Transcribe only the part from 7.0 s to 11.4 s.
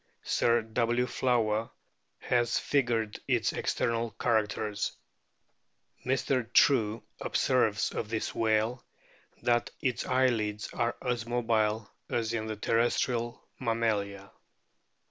| observes of this whale that its eyelids are as